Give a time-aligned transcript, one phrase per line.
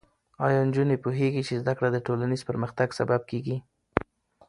[0.45, 3.57] ایا نجونې پوهېږي چې زده کړه د ټولنیز پرمختګ سبب کېږي؟